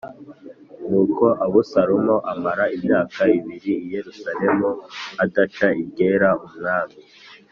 [0.87, 4.69] Nuko Abusalomu amara imyaka ibiri i Yerusalemu,
[5.23, 6.97] adaca iryera umwami.